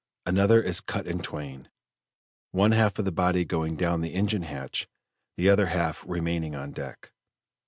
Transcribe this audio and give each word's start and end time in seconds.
Another 0.25 0.63
is 0.63 0.81
cut 0.81 1.05
in 1.05 1.19
twain, 1.21 1.69
one 2.49 2.71
half 2.71 2.97
of 2.97 3.05
the 3.05 3.11
body 3.11 3.45
going 3.45 3.75
down 3.75 4.01
the 4.01 4.15
engine 4.15 4.41
hatch, 4.41 4.87
the 5.37 5.47
other 5.47 5.67
half 5.67 6.03
remaining 6.07 6.55
on 6.55 6.71
deck. 6.71 7.11